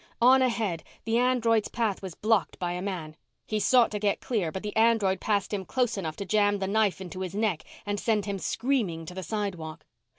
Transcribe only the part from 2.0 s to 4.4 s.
was blocked by a man. He sought to get